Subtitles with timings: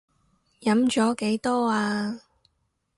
[0.61, 2.21] 飲咗幾多呀？